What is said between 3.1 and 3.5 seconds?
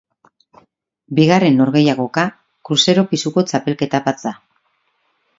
pisuko